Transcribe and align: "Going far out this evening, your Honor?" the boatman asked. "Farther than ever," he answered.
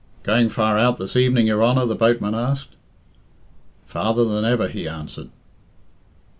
"Going 0.23 0.49
far 0.49 0.79
out 0.79 0.97
this 0.97 1.15
evening, 1.15 1.45
your 1.45 1.61
Honor?" 1.61 1.85
the 1.85 1.93
boatman 1.93 2.33
asked. 2.33 2.75
"Farther 3.85 4.25
than 4.25 4.43
ever," 4.45 4.67
he 4.67 4.87
answered. 4.87 5.29